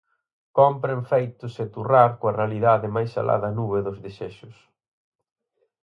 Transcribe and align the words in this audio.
Cómpren 0.59 0.99
feitos 1.11 1.53
e 1.63 1.65
turrar 1.75 2.11
coa 2.19 2.37
realidade 2.41 2.87
mais 2.95 3.11
alá 3.21 3.37
da 3.43 3.51
nube 3.59 3.79
dos 3.87 3.97
desexos. 4.05 4.57